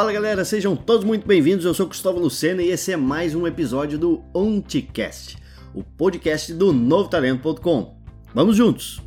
Fala 0.00 0.14
galera, 0.14 0.46
sejam 0.46 0.74
todos 0.74 1.04
muito 1.04 1.26
bem-vindos. 1.26 1.66
Eu 1.66 1.74
sou 1.74 1.86
Cristóvão 1.86 2.22
Lucena 2.22 2.62
e 2.62 2.70
esse 2.70 2.90
é 2.90 2.96
mais 2.96 3.34
um 3.34 3.46
episódio 3.46 3.98
do 3.98 4.24
OntiCast, 4.32 5.36
o 5.74 5.84
podcast 5.84 6.54
do 6.54 6.72
novotalento.com. 6.72 7.98
Vamos 8.34 8.56
juntos! 8.56 9.02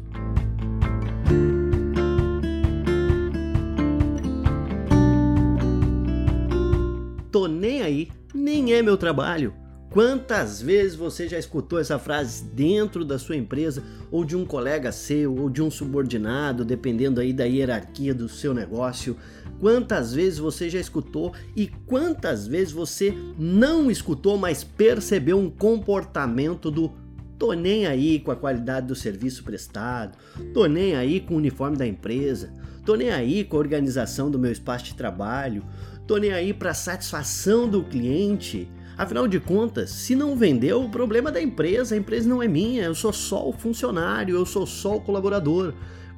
Tô 7.31 7.47
nem 7.47 7.81
aí, 7.81 8.11
nem 8.31 8.75
é 8.75 8.83
meu 8.83 8.95
trabalho. 8.95 9.62
Quantas 9.93 10.59
vezes 10.59 10.95
você 10.95 11.27
já 11.29 11.37
escutou 11.37 11.79
essa 11.79 11.99
frase 11.99 12.43
dentro 12.45 13.05
da 13.05 13.19
sua 13.19 13.35
empresa 13.35 13.83
ou 14.09 14.25
de 14.25 14.35
um 14.35 14.43
colega 14.43 14.91
seu 14.91 15.35
ou 15.35 15.51
de 15.51 15.61
um 15.61 15.69
subordinado, 15.69 16.65
dependendo 16.65 17.21
aí 17.21 17.31
da 17.31 17.43
hierarquia 17.43 18.11
do 18.11 18.27
seu 18.27 18.55
negócio? 18.55 19.15
Quantas 19.59 20.11
vezes 20.11 20.39
você 20.39 20.67
já 20.67 20.79
escutou 20.79 21.31
e 21.55 21.67
quantas 21.85 22.47
vezes 22.47 22.73
você 22.73 23.13
não 23.37 23.91
escutou, 23.91 24.35
mas 24.35 24.63
percebeu 24.63 25.37
um 25.37 25.47
comportamento 25.47 26.71
do 26.71 26.91
tô 27.37 27.53
nem 27.53 27.85
aí 27.85 28.19
com 28.19 28.31
a 28.31 28.35
qualidade 28.35 28.87
do 28.87 28.95
serviço 28.95 29.43
prestado, 29.43 30.17
tô 30.55 30.65
nem 30.65 30.95
aí 30.95 31.19
com 31.19 31.35
o 31.35 31.37
uniforme 31.37 31.77
da 31.77 31.85
empresa, 31.85 32.51
tô 32.83 32.95
nem 32.95 33.11
aí 33.11 33.43
com 33.43 33.57
a 33.57 33.59
organização 33.59 34.31
do 34.31 34.39
meu 34.39 34.51
espaço 34.51 34.85
de 34.85 34.95
trabalho, 34.95 35.63
tô 36.07 36.17
nem 36.17 36.33
aí 36.33 36.51
para 36.51 36.73
satisfação 36.73 37.69
do 37.69 37.83
cliente? 37.83 38.67
Afinal 38.97 39.27
de 39.27 39.39
contas, 39.39 39.89
se 39.89 40.15
não 40.15 40.35
vendeu, 40.35 40.83
o 40.83 40.89
problema 40.89 41.29
é 41.29 41.33
da 41.33 41.41
empresa, 41.41 41.95
a 41.95 41.97
empresa 41.97 42.29
não 42.29 42.43
é 42.43 42.47
minha, 42.47 42.83
eu 42.83 42.93
sou 42.93 43.11
só 43.11 43.47
o 43.47 43.51
funcionário, 43.51 44.35
eu 44.35 44.45
sou 44.45 44.67
só 44.67 44.97
o 44.97 45.01
colaborador. 45.01 45.73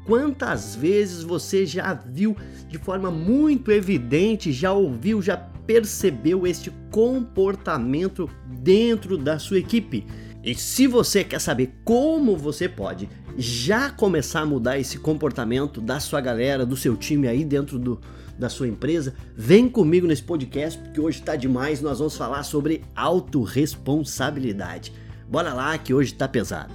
Quantas 0.06 0.76
vezes 0.76 1.24
você 1.24 1.66
já 1.66 1.94
viu 1.94 2.36
de 2.68 2.78
forma 2.78 3.10
muito 3.10 3.72
evidente, 3.72 4.52
já 4.52 4.72
ouviu, 4.74 5.22
já 5.22 5.38
percebeu 5.38 6.46
este 6.46 6.72
comportamento 6.92 8.30
dentro 8.46 9.18
da 9.18 9.40
sua 9.40 9.58
equipe? 9.58 10.06
E 10.46 10.54
se 10.54 10.86
você 10.86 11.24
quer 11.24 11.42
saber 11.42 11.74
como 11.84 12.38
você 12.38 12.70
pode 12.70 13.10
já 13.36 13.90
começar 13.90 14.42
a 14.42 14.46
mudar 14.46 14.78
esse 14.78 15.00
comportamento 15.00 15.82
da 15.82 16.00
sua 16.00 16.22
galera, 16.22 16.64
do 16.64 16.78
seu 16.78 16.96
time 16.96 17.28
aí 17.28 17.44
dentro 17.44 17.80
do, 17.80 18.00
da 18.38 18.48
sua 18.48 18.68
empresa, 18.68 19.16
vem 19.36 19.68
comigo 19.68 20.06
nesse 20.06 20.22
podcast 20.22 20.80
porque 20.80 21.02
hoje 21.02 21.18
está 21.18 21.36
demais. 21.36 21.82
Nós 21.82 21.98
vamos 21.98 22.16
falar 22.16 22.44
sobre 22.44 22.84
autorresponsabilidade. 22.96 24.94
Bora 25.28 25.52
lá 25.52 25.76
que 25.80 25.96
hoje 25.96 26.14
está 26.14 26.28
pesado. 26.28 26.72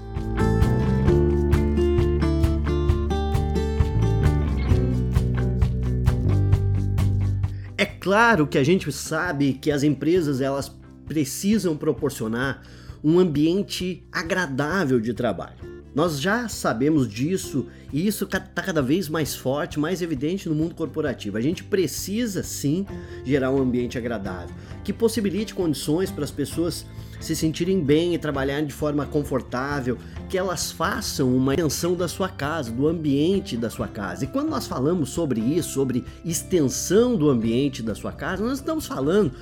É 7.78 7.84
claro 7.86 8.48
que 8.48 8.58
a 8.58 8.64
gente 8.64 8.90
sabe 8.90 9.52
que 9.52 9.70
as 9.70 9.84
empresas 9.84 10.40
elas 10.40 10.74
precisam 11.06 11.76
proporcionar 11.76 12.62
um 13.02 13.18
ambiente 13.18 14.04
agradável 14.12 15.00
de 15.00 15.12
trabalho. 15.14 15.70
Nós 15.94 16.20
já 16.20 16.48
sabemos 16.48 17.08
disso 17.08 17.66
e 17.92 18.06
isso 18.06 18.24
está 18.24 18.38
cada 18.38 18.80
vez 18.80 19.08
mais 19.08 19.34
forte, 19.34 19.80
mais 19.80 20.00
evidente 20.00 20.48
no 20.48 20.54
mundo 20.54 20.74
corporativo. 20.74 21.36
A 21.36 21.40
gente 21.40 21.64
precisa 21.64 22.44
sim 22.44 22.86
gerar 23.24 23.50
um 23.50 23.60
ambiente 23.60 23.98
agradável 23.98 24.54
que 24.84 24.92
possibilite 24.92 25.54
condições 25.54 26.10
para 26.10 26.24
as 26.24 26.30
pessoas 26.30 26.86
se 27.20 27.36
sentirem 27.36 27.82
bem 27.82 28.14
e 28.14 28.18
trabalharem 28.18 28.66
de 28.66 28.72
forma 28.72 29.04
confortável, 29.04 29.98
que 30.28 30.38
elas 30.38 30.72
façam 30.72 31.36
uma 31.36 31.52
extensão 31.52 31.94
da 31.94 32.08
sua 32.08 32.28
casa, 32.28 32.70
do 32.70 32.88
ambiente 32.88 33.56
da 33.56 33.68
sua 33.68 33.86
casa. 33.86 34.24
E 34.24 34.28
quando 34.28 34.48
nós 34.48 34.66
falamos 34.66 35.10
sobre 35.10 35.40
isso, 35.40 35.74
sobre 35.74 36.04
extensão 36.24 37.16
do 37.16 37.28
ambiente 37.28 37.82
da 37.82 37.94
sua 37.94 38.12
casa, 38.12 38.42
nós 38.42 38.58
estamos 38.58 38.86
falando 38.86 39.32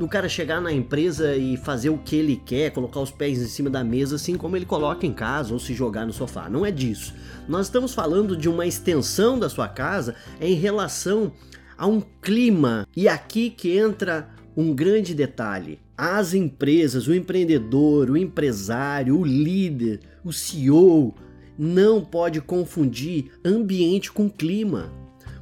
do 0.00 0.08
cara 0.08 0.30
chegar 0.30 0.62
na 0.62 0.72
empresa 0.72 1.36
e 1.36 1.58
fazer 1.58 1.90
o 1.90 1.98
que 1.98 2.16
ele 2.16 2.34
quer, 2.34 2.70
colocar 2.70 3.00
os 3.00 3.10
pés 3.10 3.38
em 3.38 3.46
cima 3.46 3.68
da 3.68 3.84
mesa, 3.84 4.16
assim 4.16 4.34
como 4.34 4.56
ele 4.56 4.64
coloca 4.64 5.06
em 5.06 5.12
casa 5.12 5.52
ou 5.52 5.60
se 5.60 5.74
jogar 5.74 6.06
no 6.06 6.12
sofá. 6.14 6.48
Não 6.48 6.64
é 6.64 6.70
disso. 6.70 7.14
Nós 7.46 7.66
estamos 7.66 7.92
falando 7.92 8.34
de 8.34 8.48
uma 8.48 8.66
extensão 8.66 9.38
da 9.38 9.50
sua 9.50 9.68
casa 9.68 10.14
em 10.40 10.54
relação 10.54 11.30
a 11.76 11.86
um 11.86 12.00
clima. 12.00 12.88
E 12.96 13.08
aqui 13.08 13.50
que 13.50 13.76
entra 13.76 14.30
um 14.56 14.74
grande 14.74 15.14
detalhe. 15.14 15.78
As 15.98 16.32
empresas, 16.32 17.06
o 17.06 17.14
empreendedor, 17.14 18.08
o 18.08 18.16
empresário, 18.16 19.18
o 19.18 19.22
líder, 19.22 20.00
o 20.24 20.32
CEO, 20.32 21.14
não 21.58 22.02
pode 22.02 22.40
confundir 22.40 23.32
ambiente 23.44 24.10
com 24.10 24.30
clima. 24.30 24.90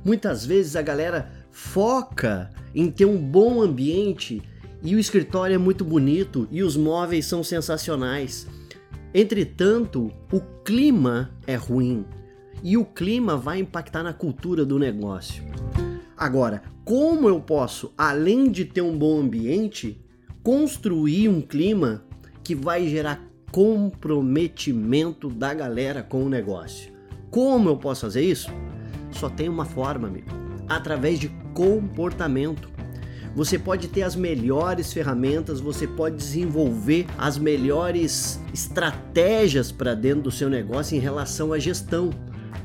Muitas 0.04 0.44
vezes 0.44 0.74
a 0.74 0.82
galera 0.82 1.30
foca 1.50 2.50
em 2.74 2.90
ter 2.90 3.04
um 3.04 3.18
bom 3.18 3.60
ambiente 3.62 4.42
e 4.82 4.94
o 4.94 4.98
escritório 4.98 5.54
é 5.54 5.58
muito 5.58 5.84
bonito 5.84 6.46
e 6.50 6.62
os 6.62 6.76
móveis 6.76 7.26
são 7.26 7.42
sensacionais. 7.42 8.46
Entretanto, 9.12 10.12
o 10.32 10.40
clima 10.64 11.30
é 11.46 11.56
ruim 11.56 12.04
e 12.62 12.76
o 12.76 12.84
clima 12.84 13.36
vai 13.36 13.58
impactar 13.58 14.02
na 14.02 14.12
cultura 14.12 14.64
do 14.64 14.78
negócio. 14.78 15.42
Agora, 16.16 16.62
como 16.84 17.28
eu 17.28 17.40
posso, 17.40 17.92
além 17.96 18.50
de 18.50 18.64
ter 18.64 18.82
um 18.82 18.96
bom 18.96 19.20
ambiente, 19.20 20.00
construir 20.42 21.28
um 21.28 21.40
clima 21.40 22.04
que 22.42 22.54
vai 22.54 22.86
gerar 22.88 23.22
comprometimento 23.50 25.28
da 25.28 25.54
galera 25.54 26.02
com 26.02 26.24
o 26.24 26.28
negócio? 26.28 26.92
Como 27.30 27.68
eu 27.68 27.76
posso 27.76 28.02
fazer 28.02 28.22
isso? 28.22 28.50
Só 29.10 29.28
tem 29.28 29.48
uma 29.48 29.64
forma, 29.64 30.08
amigo: 30.08 30.47
através 30.68 31.18
de 31.18 31.28
comportamento. 31.54 32.68
Você 33.34 33.58
pode 33.58 33.88
ter 33.88 34.02
as 34.02 34.16
melhores 34.16 34.92
ferramentas, 34.92 35.60
você 35.60 35.86
pode 35.86 36.16
desenvolver 36.16 37.06
as 37.16 37.38
melhores 37.38 38.40
estratégias 38.52 39.70
para 39.70 39.94
dentro 39.94 40.22
do 40.22 40.30
seu 40.30 40.48
negócio 40.50 40.96
em 40.96 41.00
relação 41.00 41.52
à 41.52 41.58
gestão. 41.58 42.10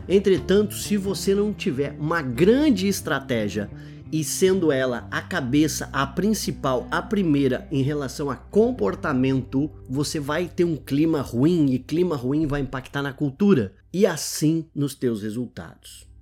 Entretanto, 0.08 0.74
se 0.74 0.97
você 0.97 1.36
não 1.36 1.53
tiver 1.53 1.96
uma 2.00 2.22
grande 2.22 2.88
estratégia 2.88 3.69
e 4.12 4.24
sendo 4.24 4.72
ela 4.72 5.08
a 5.09 5.22
cabeça, 5.22 5.90
a 5.91 6.06
principal, 6.06 6.88
a 6.91 7.02
primeira 7.02 7.68
em 7.72 7.81
relação 7.81 8.30
a 8.30 8.35
comportamento, 8.35 9.72
você 9.90 10.20
vai 10.20 10.47
ter 10.47 10.66
um 10.66 10.75
clima 10.75 11.22
ruim 11.22 11.72
e 11.72 11.80
clima 11.80 12.16
ruim 12.16 12.46
vai 12.46 12.62
impactar 12.62 13.02
na 13.02 13.14
cultura 13.14 13.74
e 13.91 14.06
assim 14.06 14.68
nos 14.75 14.94
teus 14.94 15.24
resultados. 15.24 16.12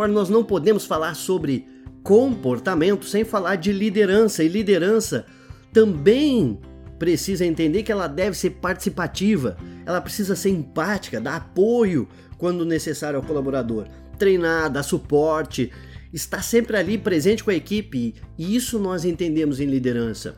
Agora 0.00 0.12
nós 0.12 0.30
não 0.30 0.42
podemos 0.42 0.86
falar 0.86 1.12
sobre 1.12 1.68
comportamento 2.02 3.04
sem 3.04 3.22
falar 3.22 3.56
de 3.56 3.70
liderança. 3.70 4.42
E 4.42 4.48
liderança 4.48 5.26
também 5.74 6.58
precisa 6.98 7.44
entender 7.44 7.82
que 7.82 7.92
ela 7.92 8.06
deve 8.06 8.34
ser 8.34 8.52
participativa, 8.52 9.58
ela 9.84 10.00
precisa 10.00 10.34
ser 10.34 10.48
empática, 10.48 11.20
dar 11.20 11.36
apoio 11.36 12.08
quando 12.38 12.64
necessário 12.64 13.18
ao 13.18 13.22
colaborador, 13.22 13.88
treinar, 14.18 14.70
dar 14.70 14.82
suporte, 14.82 15.70
estar 16.14 16.42
sempre 16.42 16.78
ali 16.78 16.96
presente 16.96 17.44
com 17.44 17.50
a 17.50 17.54
equipe. 17.54 18.14
E 18.38 18.56
isso 18.56 18.78
nós 18.78 19.04
entendemos 19.04 19.60
em 19.60 19.66
liderança. 19.66 20.34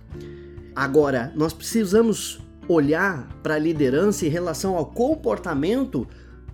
Agora, 0.75 1.33
nós 1.37 1.53
precisamos 1.53 2.41
olhar 2.67 3.28
para 3.45 3.55
a 3.55 3.61
liderança 3.61 4.27
em 4.27 4.28
relação 4.28 4.77
ao 4.77 4.87
comportamento 4.87 6.09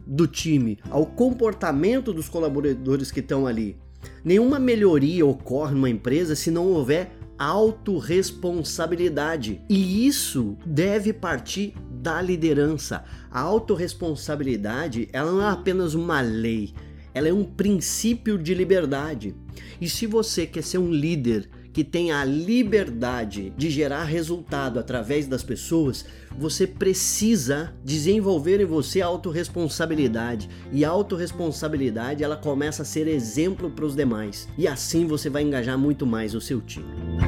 do 0.08 0.26
time, 0.26 0.78
ao 0.88 1.04
comportamento 1.04 2.14
dos 2.14 2.30
colaboradores 2.30 3.12
que 3.12 3.20
estão 3.20 3.46
ali. 3.46 3.76
Nenhuma 4.24 4.58
melhoria 4.58 5.26
ocorre 5.26 5.74
numa 5.74 5.90
empresa 5.90 6.34
se 6.34 6.50
não 6.50 6.68
houver 6.68 7.12
autorresponsabilidade. 7.38 9.60
E 9.68 10.06
isso 10.06 10.56
deve 10.64 11.12
partir 11.12 11.74
da 11.90 12.22
liderança. 12.22 13.04
A 13.30 13.40
autorresponsabilidade, 13.40 15.10
ela 15.12 15.30
não 15.30 15.42
é 15.42 15.50
apenas 15.50 15.92
uma 15.94 16.22
lei, 16.22 16.72
ela 17.12 17.28
é 17.28 17.32
um 17.32 17.44
princípio 17.44 18.38
de 18.38 18.54
liberdade. 18.54 19.36
E 19.80 19.88
se 19.88 20.06
você 20.06 20.46
quer 20.46 20.62
ser 20.62 20.78
um 20.78 20.90
líder 20.90 21.48
que 21.72 21.84
tem 21.84 22.12
a 22.12 22.24
liberdade 22.24 23.52
de 23.56 23.70
gerar 23.70 24.04
resultado 24.04 24.78
através 24.78 25.26
das 25.26 25.42
pessoas, 25.42 26.04
você 26.36 26.66
precisa 26.66 27.74
desenvolver 27.84 28.60
em 28.60 28.64
você 28.64 29.00
a 29.00 29.06
autorresponsabilidade. 29.06 30.48
E 30.72 30.84
a 30.84 30.88
autorresponsabilidade 30.88 32.24
ela 32.24 32.36
começa 32.36 32.82
a 32.82 32.86
ser 32.86 33.06
exemplo 33.06 33.70
para 33.70 33.84
os 33.84 33.94
demais. 33.94 34.48
E 34.56 34.66
assim 34.66 35.06
você 35.06 35.28
vai 35.28 35.42
engajar 35.42 35.78
muito 35.78 36.06
mais 36.06 36.34
o 36.34 36.40
seu 36.40 36.60
time. 36.60 37.27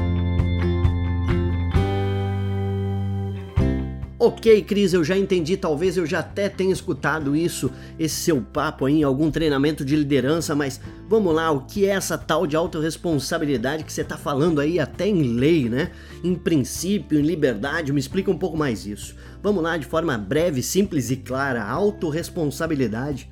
Ok, 4.22 4.64
Cris, 4.64 4.93
eu 4.93 5.02
já 5.02 5.17
entendi, 5.17 5.56
talvez 5.56 5.96
eu 5.96 6.05
já 6.05 6.19
até 6.19 6.46
tenha 6.46 6.75
escutado 6.75 7.34
isso, 7.34 7.70
esse 7.99 8.17
seu 8.17 8.43
papo 8.43 8.84
aí 8.84 8.96
em 8.96 9.02
algum 9.02 9.31
treinamento 9.31 9.82
de 9.82 9.96
liderança, 9.96 10.55
mas 10.55 10.78
vamos 11.08 11.34
lá, 11.34 11.50
o 11.50 11.62
que 11.62 11.87
é 11.87 11.93
essa 11.93 12.19
tal 12.19 12.46
de 12.46 12.55
autorresponsabilidade 12.55 13.82
que 13.82 13.90
você 13.90 14.02
está 14.02 14.19
falando 14.19 14.61
aí 14.61 14.78
até 14.78 15.08
em 15.08 15.22
lei, 15.22 15.70
né? 15.70 15.93
Em 16.22 16.34
princípio, 16.34 17.19
em 17.19 17.22
liberdade, 17.22 17.94
me 17.94 17.99
explica 17.99 18.31
um 18.31 18.37
pouco 18.37 18.58
mais 18.58 18.84
isso. 18.84 19.17
Vamos 19.43 19.62
lá, 19.62 19.78
de 19.78 19.87
forma 19.87 20.19
breve, 20.19 20.62
simples 20.62 21.11
e 21.11 21.16
clara, 21.16 21.64
autorresponsabilidade 21.64 23.26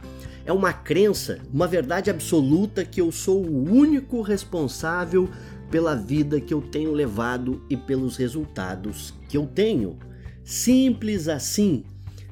é 0.47 0.53
uma 0.55 0.73
crença, 0.73 1.41
uma 1.53 1.67
verdade 1.67 2.09
absoluta 2.09 2.83
que 2.83 3.03
eu 3.03 3.13
sou 3.13 3.45
o 3.45 3.71
único 3.71 4.23
responsável 4.23 5.29
pela 5.71 5.95
vida 5.95 6.41
que 6.41 6.55
eu 6.55 6.63
tenho 6.63 6.93
levado 6.93 7.63
e 7.69 7.77
pelos 7.77 8.17
resultados 8.17 9.13
que 9.29 9.37
eu 9.37 9.47
tenho. 9.47 9.99
Simples 10.49 11.29
assim. 11.29 11.85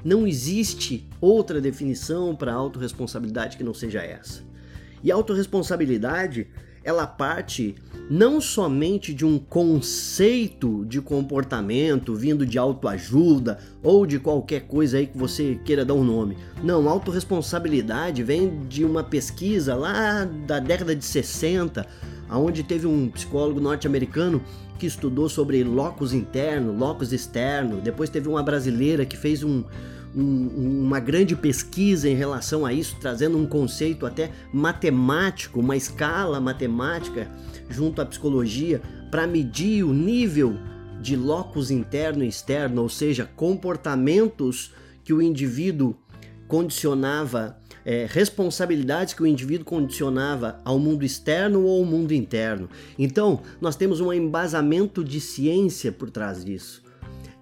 Não 0.03 0.27
existe 0.27 1.07
outra 1.21 1.61
definição 1.61 2.35
para 2.35 2.55
autorresponsabilidade 2.55 3.59
que 3.59 3.63
não 3.63 3.75
seja 3.75 4.03
essa. 4.03 4.43
E 5.05 5.13
autorresponsabilidade, 5.13 6.47
ela 6.83 7.07
parte 7.07 7.75
não 8.09 8.41
somente 8.41 9.13
de 9.13 9.27
um 9.27 9.39
conceito 9.39 10.87
de 10.87 11.03
comportamento 11.03 12.15
vindo 12.15 12.47
de 12.47 12.57
autoajuda 12.57 13.59
ou 13.83 14.07
de 14.07 14.19
qualquer 14.19 14.61
coisa 14.61 14.97
aí 14.97 15.07
que 15.07 15.19
você 15.19 15.61
queira 15.63 15.85
dar 15.85 15.93
um 15.93 16.05
nome. 16.05 16.39
Não, 16.65 16.89
autorresponsabilidade 16.89 18.23
vem 18.23 18.61
de 18.67 18.83
uma 18.83 19.05
pesquisa 19.05 19.75
lá 19.75 20.25
da 20.25 20.59
década 20.59 20.97
de 20.97 21.05
60, 21.05 21.87
onde 22.31 22.63
teve 22.63 22.87
um 22.87 23.09
psicólogo 23.09 23.61
norte-americano 23.61 24.43
que 24.79 24.87
estudou 24.87 25.29
sobre 25.29 25.63
locus 25.65 26.13
interno, 26.13 26.77
locus 26.77 27.13
externo. 27.13 27.81
Depois 27.81 28.11
teve 28.11 28.29
uma 28.29 28.43
brasileira 28.43 29.07
que 29.07 29.17
fez 29.17 29.43
um, 29.43 29.65
um, 30.15 30.83
uma 30.85 31.01
grande 31.01 31.35
pesquisa 31.35 32.09
em 32.09 32.15
relação 32.15 32.65
a 32.65 32.73
isso, 32.73 32.97
trazendo 33.01 33.39
um 33.39 33.47
conceito 33.47 34.07
até 34.07 34.31
matemático, 34.53 35.61
uma 35.61 35.77
escala 35.77 36.41
matemática 36.41 37.31
junto 37.69 38.01
à 38.01 38.07
psicologia 38.07 38.81
para 39.11 39.27
medir 39.27 39.85
o 39.85 39.93
nível 39.93 40.57
de 41.01 41.17
locus 41.17 41.71
interno 41.71 42.25
e 42.25 42.29
externo, 42.29 42.83
ou 42.83 42.89
seja, 42.89 43.29
comportamentos 43.37 44.73
que 45.05 45.13
o 45.13 45.23
indivíduo 45.23 45.95
condicionava, 46.49 47.59
é, 47.87 48.05
responsabilidades 48.11 49.15
que 49.15 49.23
o 49.23 49.27
indivíduo 49.27 49.65
condicionava 49.65 50.59
ao 50.65 50.77
mundo 50.77 51.05
externo 51.05 51.63
ou 51.63 51.79
ao 51.79 51.85
mundo 51.85 52.13
interno. 52.13 52.69
Então, 52.99 53.41
nós 53.61 53.77
temos 53.77 54.01
um 54.01 54.13
embasamento 54.13 55.05
de 55.05 55.21
ciência 55.21 55.93
por 55.93 56.11
trás 56.11 56.45
disso. 56.45 56.83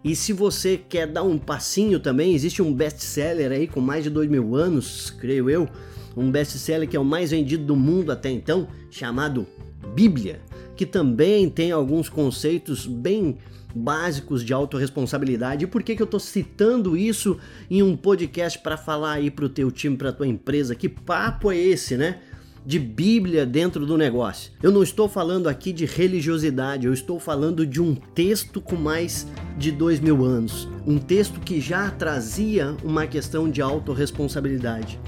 E 0.04 0.14
se 0.14 0.34
você 0.34 0.76
quer 0.76 1.06
dar 1.06 1.22
um 1.22 1.38
passinho 1.38 1.98
também, 1.98 2.34
existe 2.34 2.60
um 2.60 2.74
best-seller 2.74 3.52
aí 3.52 3.66
com 3.66 3.80
mais 3.80 4.04
de 4.04 4.10
dois 4.10 4.28
mil 4.28 4.54
anos, 4.54 5.08
creio 5.08 5.48
eu, 5.48 5.66
um 6.14 6.30
best-seller 6.30 6.86
que 6.86 6.94
é 6.94 7.00
o 7.00 7.04
mais 7.04 7.30
vendido 7.30 7.64
do 7.64 7.74
mundo 7.74 8.12
até 8.12 8.30
então, 8.30 8.68
chamado 8.90 9.46
Bíblia, 9.94 10.42
que 10.76 10.84
também 10.84 11.48
tem 11.48 11.72
alguns 11.72 12.10
conceitos 12.10 12.86
bem 12.86 13.38
básicos 13.74 14.44
de 14.44 14.52
autorresponsabilidade. 14.52 15.64
E 15.64 15.66
por 15.66 15.82
que, 15.82 15.96
que 15.96 16.02
eu 16.02 16.06
estou 16.06 16.20
citando 16.20 16.96
isso 16.96 17.38
em 17.70 17.82
um 17.82 17.96
podcast 17.96 18.58
para 18.58 18.76
falar 18.76 19.14
aí 19.14 19.30
para 19.30 19.44
o 19.44 19.48
teu 19.48 19.70
time, 19.70 19.96
para 19.96 20.12
tua 20.12 20.26
empresa? 20.26 20.74
Que 20.74 20.88
papo 20.88 21.50
é 21.50 21.56
esse, 21.56 21.96
né? 21.96 22.20
De 22.64 22.78
Bíblia 22.78 23.44
dentro 23.44 23.84
do 23.84 23.98
negócio. 23.98 24.52
Eu 24.62 24.70
não 24.70 24.82
estou 24.82 25.06
falando 25.08 25.48
aqui 25.48 25.72
de 25.72 25.84
religiosidade, 25.84 26.86
eu 26.86 26.94
estou 26.94 27.20
falando 27.20 27.66
de 27.66 27.82
um 27.82 27.94
texto 27.94 28.60
com 28.60 28.76
mais 28.76 29.26
de 29.58 29.70
dois 29.70 30.00
mil 30.00 30.24
anos. 30.24 30.66
Um 30.86 30.98
texto 30.98 31.40
que 31.40 31.60
já 31.60 31.90
trazia 31.90 32.74
uma 32.82 33.06
questão 33.06 33.50
de 33.50 33.60
autorresponsabilidade. 33.60 34.98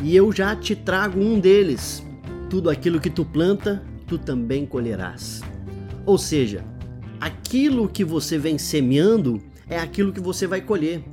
E 0.00 0.16
eu 0.16 0.32
já 0.32 0.56
te 0.56 0.74
trago 0.74 1.20
um 1.20 1.38
deles. 1.38 2.02
Tudo 2.48 2.70
aquilo 2.70 3.00
que 3.00 3.10
tu 3.10 3.24
planta, 3.24 3.82
tu 4.06 4.16
também 4.16 4.64
colherás. 4.64 5.42
Ou 6.04 6.18
seja, 6.18 6.64
aquilo 7.22 7.88
que 7.88 8.04
você 8.04 8.36
vem 8.36 8.58
semeando 8.58 9.40
é 9.68 9.78
aquilo 9.78 10.12
que 10.12 10.18
você 10.18 10.44
vai 10.44 10.60
colher. 10.60 11.04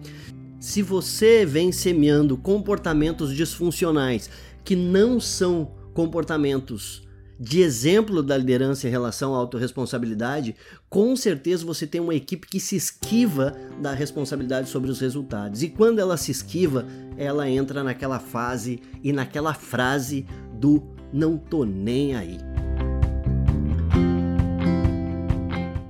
Se 0.59 0.81
você 0.81 1.45
vem 1.45 1.71
semeando 1.71 2.35
comportamentos 2.35 3.31
disfuncionais 3.31 4.27
que 4.63 4.75
não 4.75 5.19
são 5.19 5.71
comportamentos 5.93 7.07
de 7.39 7.61
exemplo 7.61 8.23
da 8.23 8.35
liderança 8.35 8.87
em 8.87 8.91
relação 8.91 9.35
à 9.35 9.37
autorresponsabilidade, 9.37 10.55
com 10.89 11.15
certeza 11.15 11.63
você 11.63 11.85
tem 11.85 12.01
uma 12.01 12.15
equipe 12.15 12.47
que 12.47 12.59
se 12.59 12.75
esquiva 12.75 13.55
da 13.79 13.93
responsabilidade 13.93 14.67
sobre 14.67 14.89
os 14.89 14.99
resultados. 14.99 15.61
E 15.61 15.69
quando 15.69 15.99
ela 15.99 16.17
se 16.17 16.31
esquiva, 16.31 16.87
ela 17.17 17.47
entra 17.47 17.83
naquela 17.83 18.19
fase 18.19 18.81
e 19.03 19.13
naquela 19.13 19.53
frase 19.53 20.25
do 20.55 20.83
não 21.13 21.37
tô 21.37 21.63
nem 21.65 22.15
aí. 22.15 22.48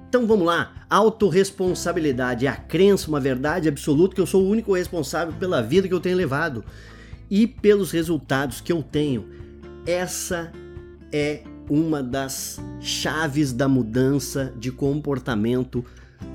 Então 0.10 0.26
vamos 0.26 0.48
lá, 0.48 0.74
autorresponsabilidade. 0.90 2.48
É 2.48 2.50
a 2.50 2.56
crença, 2.56 3.08
uma 3.08 3.20
verdade 3.20 3.70
absoluta 3.70 4.16
que 4.16 4.20
eu 4.20 4.26
sou 4.26 4.44
o 4.44 4.50
único 4.50 4.74
responsável 4.74 5.36
pela 5.36 5.62
vida 5.62 5.88
que 5.88 5.94
eu 5.94 6.00
tenho 6.00 6.18
levado. 6.18 6.66
E 7.30 7.46
pelos 7.46 7.92
resultados 7.92 8.60
que 8.60 8.72
eu 8.72 8.82
tenho. 8.82 9.30
Essa 9.86 10.52
é 11.14 11.44
uma 11.70 12.02
das 12.02 12.60
chaves 12.82 13.54
da 13.54 13.68
mudança 13.68 14.52
de 14.58 14.72
comportamento, 14.72 15.86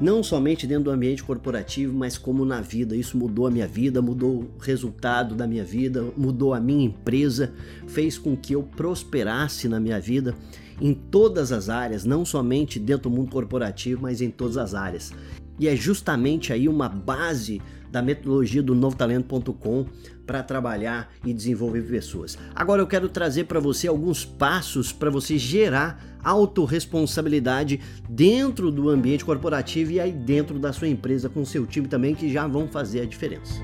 não 0.04 0.22
somente 0.22 0.66
dentro 0.66 0.84
do 0.84 0.90
ambiente 0.90 1.24
corporativo, 1.24 1.96
mas 1.96 2.18
como 2.18 2.44
na 2.44 2.60
vida. 2.60 2.94
Isso 2.94 3.16
mudou 3.16 3.46
a 3.46 3.50
minha 3.50 3.66
vida, 3.66 4.02
mudou 4.02 4.42
o 4.42 4.58
resultado 4.60 5.34
da 5.34 5.46
minha 5.46 5.64
vida, 5.64 6.04
mudou 6.14 6.52
a 6.52 6.60
minha 6.60 6.84
empresa, 6.84 7.54
fez 7.88 8.18
com 8.18 8.36
que 8.36 8.54
eu 8.54 8.62
prosperasse 8.62 9.66
na 9.66 9.80
minha 9.80 9.98
vida 9.98 10.34
em 10.78 10.92
todas 10.92 11.52
as 11.52 11.70
áreas, 11.70 12.04
não 12.04 12.22
somente 12.22 12.78
dentro 12.78 13.08
do 13.08 13.16
mundo 13.16 13.30
corporativo, 13.30 14.02
mas 14.02 14.20
em 14.20 14.30
todas 14.30 14.58
as 14.58 14.74
áreas. 14.74 15.10
E 15.58 15.68
é 15.68 15.74
justamente 15.74 16.52
aí 16.52 16.68
uma 16.68 16.88
base 16.88 17.62
da 17.90 18.02
metodologia 18.02 18.62
do 18.62 18.74
novotalento.com 18.74 19.86
para 20.26 20.42
trabalhar 20.42 21.10
e 21.24 21.32
desenvolver 21.32 21.82
pessoas. 21.82 22.36
Agora 22.54 22.82
eu 22.82 22.86
quero 22.86 23.08
trazer 23.08 23.44
para 23.44 23.60
você 23.60 23.88
alguns 23.88 24.22
passos 24.24 24.92
para 24.92 25.08
você 25.08 25.38
gerar 25.38 26.13
autorresponsabilidade 26.24 27.80
dentro 28.08 28.70
do 28.70 28.88
ambiente 28.88 29.24
corporativo 29.24 29.92
e 29.92 30.00
aí 30.00 30.10
dentro 30.10 30.58
da 30.58 30.72
sua 30.72 30.88
empresa 30.88 31.28
com 31.28 31.44
seu 31.44 31.66
time 31.66 31.86
também 31.86 32.14
que 32.14 32.32
já 32.32 32.46
vão 32.46 32.66
fazer 32.66 33.02
a 33.02 33.04
diferença. 33.04 33.60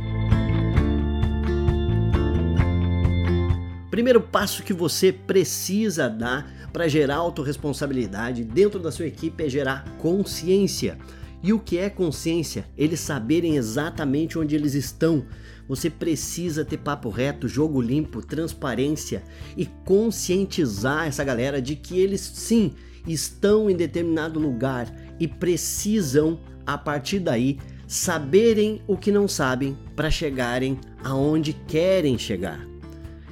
Primeiro 3.91 4.21
passo 4.21 4.62
que 4.62 4.73
você 4.73 5.12
precisa 5.12 6.09
dar 6.09 6.49
para 6.73 6.87
gerar 6.87 7.17
autorresponsabilidade 7.17 8.45
dentro 8.45 8.79
da 8.79 8.93
sua 8.93 9.06
equipe 9.06 9.45
é 9.45 9.49
gerar 9.49 9.85
consciência. 9.99 10.97
E 11.43 11.53
o 11.53 11.59
que 11.59 11.79
é 11.79 11.89
consciência? 11.89 12.67
Eles 12.77 13.01
saberem 13.01 13.56
exatamente 13.56 14.39
onde 14.39 14.55
eles 14.55 14.75
estão. 14.75 15.25
Você 15.67 15.89
precisa 15.89 16.65
ter 16.65 16.79
papo 16.79 17.09
reto, 17.09 17.49
jogo 17.49 17.81
limpo, 17.81 18.20
transparência 18.20 19.23
e 19.56 19.67
conscientizar 19.85 21.06
essa 21.06 21.25
galera 21.25 21.63
de 21.63 21.77
que 21.77 21.99
eles 21.99 22.20
sim 22.20 22.73
estão 23.06 23.70
em 23.70 23.77
determinado 23.77 24.39
lugar 24.39 24.94
e 25.19 25.27
precisam, 25.27 26.39
a 26.67 26.77
partir 26.77 27.20
daí, 27.20 27.59
saberem 27.87 28.82
o 28.87 28.97
que 28.97 29.11
não 29.11 29.27
sabem 29.27 29.77
para 29.97 30.11
chegarem 30.11 30.79
aonde 31.03 31.53
querem 31.53 32.19
chegar. 32.19 32.69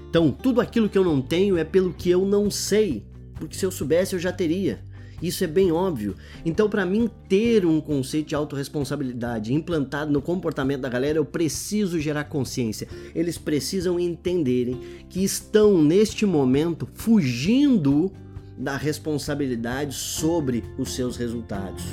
Então, 0.09 0.31
tudo 0.31 0.61
aquilo 0.61 0.89
que 0.89 0.97
eu 0.97 1.05
não 1.05 1.21
tenho 1.21 1.59
é 1.59 1.65
pelo 1.65 1.93
que 1.93 2.09
eu 2.09 2.25
não 2.25 2.51
sei 2.51 3.07
porque 3.39 3.57
se 3.57 3.65
eu 3.65 3.71
soubesse 3.71 4.15
eu 4.15 4.19
já 4.19 4.33
teria. 4.33 4.81
Isso 5.23 5.43
é 5.43 5.47
bem 5.47 5.73
óbvio. 5.73 6.15
Então, 6.45 6.69
para 6.69 6.87
mim 6.87 7.11
ter 7.29 7.67
um 7.67 7.81
conceito 7.81 8.29
de 8.29 8.35
autorresponsabilidade 8.35 9.53
implantado 9.53 10.13
no 10.13 10.23
comportamento 10.23 10.83
da 10.83 10.89
galera, 10.89 11.19
eu 11.19 11.25
preciso 11.25 12.01
gerar 12.01 12.25
consciência. 12.25 12.89
Eles 13.15 13.37
precisam 13.37 13.99
entenderem 13.99 14.79
que 15.09 15.25
estão 15.25 15.83
neste 15.83 16.25
momento 16.25 16.89
fugindo 16.95 18.13
da 18.57 18.77
responsabilidade 18.77 19.95
sobre 19.95 20.65
os 20.79 20.95
seus 20.95 21.17
resultados. 21.17 21.85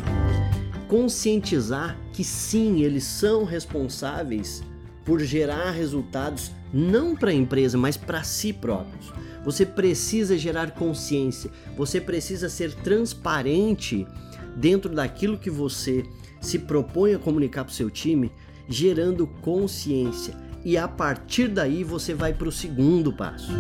Conscientizar 0.88 1.98
que 2.14 2.24
sim, 2.24 2.82
eles 2.82 3.04
são 3.04 3.44
responsáveis 3.44 4.64
por 5.04 5.20
gerar 5.20 5.72
resultados 5.72 6.52
não 6.74 7.16
para 7.16 7.30
a 7.30 7.34
empresa, 7.34 7.78
mas 7.78 7.96
para 7.96 8.24
si 8.24 8.52
próprios. 8.52 9.14
Você 9.46 9.66
precisa 9.66 10.38
gerar 10.38 10.72
consciência, 10.72 11.52
você 11.78 12.02
precisa 12.02 12.50
ser 12.50 12.74
transparente 12.74 14.08
dentro 14.58 14.94
daquilo 14.94 15.38
que 15.38 15.52
você 15.52 16.04
se 16.42 16.60
propõe 16.60 17.14
a 17.14 17.20
comunicar 17.20 17.64
para 17.64 17.72
o 17.72 17.76
seu 17.76 17.90
time, 17.90 18.32
gerando 18.68 19.28
consciência. 19.28 20.36
E 20.64 20.78
a 20.78 20.88
partir 20.88 21.48
daí 21.48 21.84
você 21.84 22.16
vai 22.16 22.34
para 22.34 22.50
o 22.50 22.52
segundo 22.52 23.14
passo. 23.14 23.52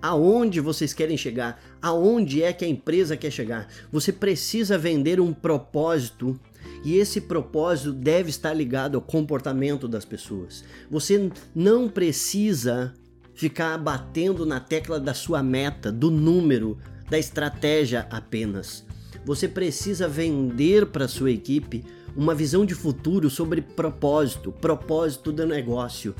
Aonde 0.00 0.58
vocês 0.58 0.94
querem 0.94 1.18
chegar? 1.18 1.60
Aonde 1.82 2.42
é 2.42 2.50
que 2.52 2.64
a 2.64 2.68
empresa 2.68 3.14
quer 3.14 3.30
chegar? 3.30 3.68
Você 3.92 4.10
precisa 4.10 4.78
vender 4.78 5.20
um 5.20 5.34
propósito 5.34 6.38
e 6.82 6.96
esse 6.96 7.20
propósito 7.20 7.92
deve 7.92 8.30
estar 8.30 8.54
ligado 8.54 8.94
ao 8.94 9.02
comportamento 9.02 9.86
das 9.86 10.06
pessoas. 10.06 10.64
Você 10.90 11.30
não 11.54 11.90
precisa 11.90 12.94
ficar 13.38 13.78
batendo 13.78 14.44
na 14.44 14.58
tecla 14.58 14.98
da 14.98 15.14
sua 15.14 15.44
meta, 15.44 15.92
do 15.92 16.10
número, 16.10 16.76
da 17.08 17.16
estratégia 17.16 18.04
apenas. 18.10 18.84
Você 19.24 19.46
precisa 19.46 20.08
vender 20.08 20.86
para 20.86 21.06
sua 21.06 21.30
equipe 21.30 21.84
uma 22.16 22.34
visão 22.34 22.66
de 22.66 22.74
futuro 22.74 23.30
sobre 23.30 23.62
propósito, 23.62 24.50
propósito 24.50 25.30
do 25.30 25.46
negócio. 25.46 26.16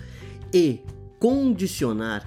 e 0.55 0.81
condicionar, 1.19 2.27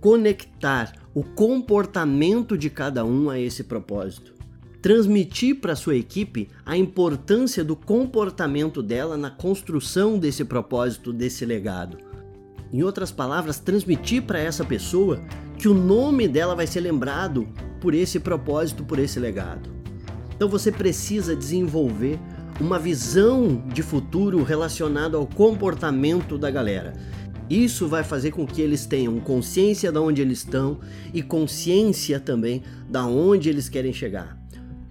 conectar 0.00 0.92
o 1.14 1.22
comportamento 1.22 2.58
de 2.58 2.68
cada 2.68 3.04
um 3.04 3.30
a 3.30 3.38
esse 3.38 3.62
propósito. 3.62 4.34
Transmitir 4.82 5.60
para 5.60 5.76
sua 5.76 5.94
equipe 5.94 6.50
a 6.66 6.76
importância 6.76 7.64
do 7.64 7.76
comportamento 7.76 8.82
dela 8.82 9.16
na 9.16 9.30
construção 9.30 10.18
desse 10.18 10.44
propósito, 10.44 11.12
desse 11.12 11.46
legado. 11.46 12.13
Em 12.74 12.82
outras 12.82 13.12
palavras, 13.12 13.60
transmitir 13.60 14.24
para 14.24 14.40
essa 14.40 14.64
pessoa 14.64 15.20
que 15.56 15.68
o 15.68 15.74
nome 15.74 16.26
dela 16.26 16.56
vai 16.56 16.66
ser 16.66 16.80
lembrado 16.80 17.46
por 17.80 17.94
esse 17.94 18.18
propósito, 18.18 18.82
por 18.82 18.98
esse 18.98 19.20
legado. 19.20 19.70
Então 20.34 20.48
você 20.48 20.72
precisa 20.72 21.36
desenvolver 21.36 22.18
uma 22.60 22.76
visão 22.76 23.62
de 23.72 23.80
futuro 23.80 24.42
relacionada 24.42 25.16
ao 25.16 25.24
comportamento 25.24 26.36
da 26.36 26.50
galera. 26.50 26.94
Isso 27.48 27.86
vai 27.86 28.02
fazer 28.02 28.32
com 28.32 28.44
que 28.44 28.60
eles 28.60 28.86
tenham 28.86 29.20
consciência 29.20 29.92
de 29.92 29.98
onde 30.00 30.20
eles 30.20 30.38
estão 30.38 30.80
e 31.12 31.22
consciência 31.22 32.18
também 32.18 32.64
da 32.90 33.06
onde 33.06 33.48
eles 33.48 33.68
querem 33.68 33.92
chegar. 33.92 34.36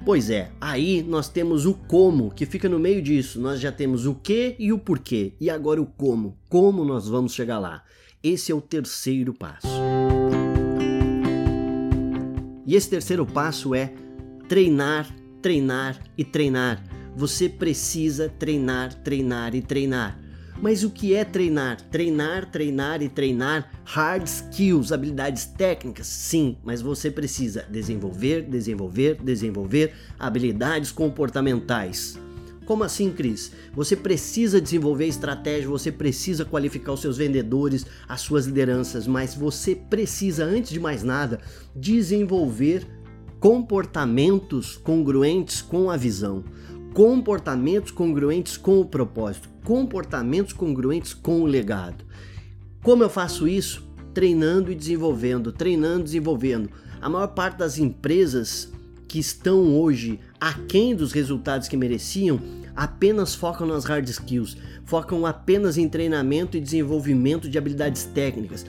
Pois 0.06 0.30
é, 0.30 0.52
aí 0.60 1.02
nós 1.02 1.30
temos 1.30 1.66
o 1.66 1.74
como, 1.74 2.30
que 2.30 2.46
fica 2.46 2.68
no 2.68 2.78
meio 2.78 3.02
disso. 3.02 3.40
Nós 3.40 3.62
já 3.62 3.72
temos 3.72 4.06
o 4.06 4.14
que 4.14 4.56
e 4.60 4.74
o 4.74 4.78
porquê. 4.78 5.34
E 5.40 5.50
agora 5.50 5.82
o 5.82 5.86
como. 5.86 6.38
Como 6.50 6.84
nós 6.84 7.08
vamos 7.08 7.34
chegar 7.34 7.58
lá? 7.58 7.84
Esse 8.22 8.52
é 8.52 8.56
o 8.56 8.60
terceiro 8.60 9.34
passo. 9.34 9.68
E 12.66 12.76
esse 12.76 12.90
terceiro 12.90 13.26
passo 13.26 13.74
é 13.74 13.94
treinar, 14.50 15.08
treinar 15.42 15.98
e 16.18 16.26
treinar. 16.26 16.84
Você 17.16 17.48
precisa 17.48 18.28
treinar, 18.28 18.94
treinar 19.04 19.56
e 19.56 19.62
treinar. 19.62 20.20
Mas 20.62 20.84
o 20.84 20.90
que 20.90 21.14
é 21.14 21.26
treinar? 21.26 21.82
Treinar, 21.90 22.50
treinar 22.50 23.02
e 23.02 23.10
treinar 23.10 23.72
hard 23.84 24.26
skills, 24.26 24.92
habilidades 24.92 25.46
técnicas? 25.46 26.08
Sim, 26.08 26.58
mas 26.64 26.82
você 26.82 27.12
precisa 27.12 27.66
desenvolver, 27.70 28.44
desenvolver, 28.44 29.18
desenvolver 29.22 29.94
habilidades 30.18 30.92
comportamentais. 30.92 32.18
Como 32.66 32.84
assim, 32.84 33.12
Cris? 33.12 33.52
Você 33.76 33.96
precisa 33.96 34.62
desenvolver 34.62 35.08
estratégia, 35.08 35.68
você 35.68 35.92
precisa 35.92 36.46
qualificar 36.46 36.94
os 36.94 37.02
seus 37.02 37.18
vendedores, 37.18 37.86
as 38.08 38.22
suas 38.22 38.46
lideranças, 38.46 39.06
mas 39.06 39.36
você 39.36 39.76
precisa, 39.76 40.46
antes 40.46 40.72
de 40.72 40.80
mais 40.80 41.04
nada, 41.04 41.42
desenvolver 41.76 42.88
comportamentos 43.38 44.78
congruentes 44.78 45.62
com 45.62 45.90
a 45.90 45.98
visão 45.98 46.46
comportamentos 46.94 47.92
congruentes 47.92 48.56
com 48.56 48.80
o 48.80 48.86
propósito, 48.86 49.50
comportamentos 49.64 50.54
congruentes 50.54 51.14
com 51.14 51.42
o 51.42 51.46
legado. 51.46 52.06
Como 52.84 53.04
eu 53.04 53.10
faço 53.10 53.48
isso? 53.48 53.84
Treinando 54.14 54.72
e 54.72 54.76
desenvolvendo, 54.76 55.52
treinando 55.52 56.02
e 56.02 56.04
desenvolvendo. 56.04 56.70
A 57.02 57.10
maior 57.10 57.28
parte 57.28 57.58
das 57.58 57.80
empresas 57.80 58.72
que 59.08 59.18
estão 59.20 59.76
hoje 59.76 60.20
aquém 60.40 60.96
dos 60.96 61.12
resultados 61.12 61.68
que 61.68 61.76
mereciam 61.76 62.40
apenas 62.76 63.34
focam 63.34 63.66
nas 63.66 63.86
hard 63.86 64.08
skills, 64.08 64.58
focam 64.86 65.26
apenas 65.26 65.78
em 65.78 65.90
treinamento 65.90 66.58
e 66.58 66.62
desenvolvimento 66.62 67.50
de 67.50 67.58
habilidades 67.58 68.04
técnicas. 68.04 68.66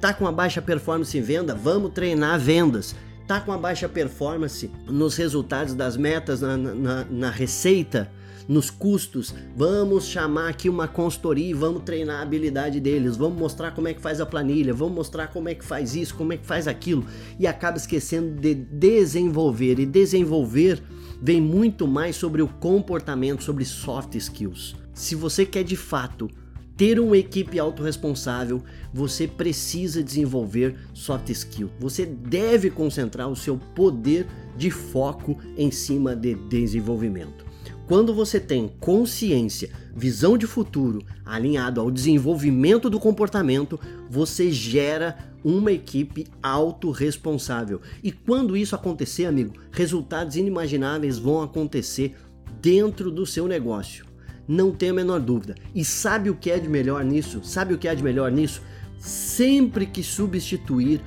Tá 0.00 0.12
com 0.12 0.24
uma 0.24 0.32
baixa 0.32 0.60
performance 0.60 1.16
em 1.16 1.22
venda? 1.22 1.54
Vamos 1.54 1.92
treinar 1.92 2.38
vendas 2.38 2.94
tá 3.28 3.38
com 3.42 3.52
a 3.52 3.58
baixa 3.58 3.86
performance 3.86 4.70
nos 4.88 5.14
resultados 5.14 5.74
das 5.74 5.98
metas, 5.98 6.40
na, 6.40 6.56
na, 6.56 7.04
na 7.04 7.30
receita, 7.30 8.10
nos 8.48 8.70
custos, 8.70 9.34
vamos 9.54 10.06
chamar 10.06 10.48
aqui 10.48 10.70
uma 10.70 10.88
consultoria 10.88 11.50
e 11.50 11.52
vamos 11.52 11.82
treinar 11.82 12.20
a 12.20 12.22
habilidade 12.22 12.80
deles, 12.80 13.18
vamos 13.18 13.38
mostrar 13.38 13.72
como 13.72 13.86
é 13.86 13.92
que 13.92 14.00
faz 14.00 14.22
a 14.22 14.24
planilha, 14.24 14.72
vamos 14.72 14.94
mostrar 14.94 15.26
como 15.28 15.50
é 15.50 15.54
que 15.54 15.62
faz 15.62 15.94
isso, 15.94 16.14
como 16.14 16.32
é 16.32 16.38
que 16.38 16.46
faz 16.46 16.66
aquilo, 16.66 17.04
e 17.38 17.46
acaba 17.46 17.76
esquecendo 17.76 18.40
de 18.40 18.54
desenvolver. 18.54 19.78
E 19.78 19.84
desenvolver 19.84 20.82
vem 21.20 21.42
muito 21.42 21.86
mais 21.86 22.16
sobre 22.16 22.40
o 22.40 22.48
comportamento, 22.48 23.44
sobre 23.44 23.66
soft 23.66 24.14
skills. 24.14 24.74
Se 24.94 25.14
você 25.14 25.44
quer 25.44 25.64
de 25.64 25.76
fato 25.76 26.30
ter 26.78 27.00
uma 27.00 27.18
equipe 27.18 27.58
autorresponsável, 27.58 28.62
você 28.94 29.26
precisa 29.26 30.00
desenvolver 30.00 30.76
soft 30.94 31.28
skill. 31.28 31.68
Você 31.80 32.06
deve 32.06 32.70
concentrar 32.70 33.28
o 33.28 33.34
seu 33.34 33.58
poder 33.74 34.28
de 34.56 34.70
foco 34.70 35.36
em 35.56 35.72
cima 35.72 36.14
de 36.14 36.36
desenvolvimento. 36.36 37.44
Quando 37.88 38.14
você 38.14 38.38
tem 38.38 38.70
consciência, 38.78 39.70
visão 39.96 40.38
de 40.38 40.46
futuro 40.46 41.02
alinhado 41.26 41.80
ao 41.80 41.90
desenvolvimento 41.90 42.88
do 42.88 43.00
comportamento, 43.00 43.80
você 44.08 44.52
gera 44.52 45.18
uma 45.42 45.72
equipe 45.72 46.28
autorresponsável. 46.40 47.80
E 48.04 48.12
quando 48.12 48.56
isso 48.56 48.76
acontecer, 48.76 49.24
amigo, 49.24 49.54
resultados 49.72 50.36
inimagináveis 50.36 51.18
vão 51.18 51.42
acontecer 51.42 52.14
dentro 52.60 53.10
do 53.10 53.26
seu 53.26 53.48
negócio 53.48 54.07
não 54.48 54.72
tenho 54.72 54.92
a 54.92 54.96
menor 54.96 55.20
dúvida. 55.20 55.54
E 55.74 55.84
sabe 55.84 56.30
o 56.30 56.34
que 56.34 56.50
é 56.50 56.58
de 56.58 56.68
melhor 56.68 57.04
nisso? 57.04 57.40
Sabe 57.44 57.74
o 57.74 57.78
que 57.78 57.86
é 57.86 57.94
de 57.94 58.02
melhor 58.02 58.32
nisso? 58.32 58.62
Sempre 58.98 59.86
que 59.86 60.02
substituir 60.02 61.02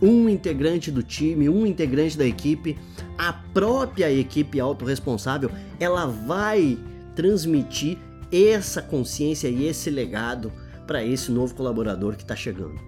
um 0.00 0.28
integrante 0.28 0.90
do 0.90 1.02
time, 1.02 1.48
um 1.48 1.66
integrante 1.66 2.16
da 2.16 2.26
equipe, 2.26 2.78
a 3.16 3.32
própria 3.32 4.10
equipe 4.10 4.58
autorresponsável, 4.58 5.50
ela 5.78 6.06
vai 6.06 6.78
transmitir 7.14 7.98
essa 8.32 8.82
consciência 8.82 9.48
e 9.48 9.66
esse 9.66 9.90
legado 9.90 10.52
para 10.86 11.04
esse 11.04 11.30
novo 11.30 11.54
colaborador 11.54 12.16
que 12.16 12.22
está 12.22 12.36
chegando. 12.36 12.78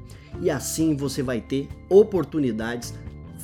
E 0.41 0.51
assim 0.51 0.95
você 0.95 1.23
vai 1.23 1.41
ter 1.41 1.69
oportunidades 1.89 2.95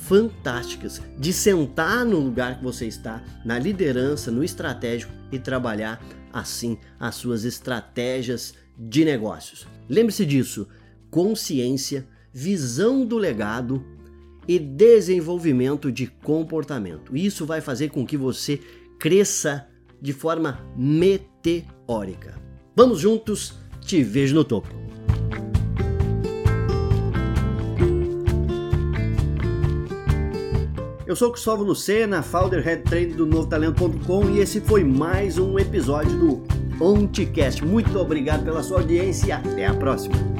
fantásticas 0.07 1.01
de 1.17 1.33
sentar 1.33 2.05
no 2.05 2.19
lugar 2.19 2.57
que 2.57 2.63
você 2.63 2.85
está, 2.85 3.23
na 3.43 3.57
liderança, 3.57 4.31
no 4.31 4.43
estratégico 4.43 5.11
e 5.31 5.39
trabalhar 5.39 6.01
assim 6.31 6.77
as 6.99 7.15
suas 7.15 7.43
estratégias 7.43 8.53
de 8.77 9.03
negócios. 9.03 9.67
Lembre-se 9.89 10.25
disso: 10.25 10.67
consciência, 11.09 12.07
visão 12.31 13.05
do 13.05 13.17
legado 13.17 13.83
e 14.47 14.59
desenvolvimento 14.59 15.91
de 15.91 16.07
comportamento. 16.07 17.15
Isso 17.17 17.45
vai 17.45 17.61
fazer 17.61 17.89
com 17.89 18.05
que 18.05 18.17
você 18.17 18.59
cresça 18.99 19.67
de 19.99 20.13
forma 20.13 20.59
meteórica. 20.77 22.39
Vamos 22.75 22.99
juntos, 22.99 23.53
te 23.81 24.03
vejo 24.03 24.35
no 24.35 24.43
topo. 24.43 24.69
Eu 31.07 31.15
sou 31.15 31.29
o 31.29 31.31
Cristóvão 31.31 31.67
Lucena, 31.67 32.23
founder 32.23 32.63
head 32.63 32.81
trainer 32.81 33.15
do 33.15 33.27
novotalento.com 33.27 34.31
e 34.31 34.39
esse 34.39 34.59
foi 34.59 34.83
mais 34.83 35.37
um 35.37 35.59
episódio 35.59 36.17
do 36.17 36.83
OnTcast. 36.83 37.63
Muito 37.63 37.99
obrigado 37.99 38.43
pela 38.43 38.63
sua 38.63 38.79
audiência 38.79 39.27
e 39.27 39.31
até 39.31 39.67
a 39.67 39.73
próxima. 39.75 40.34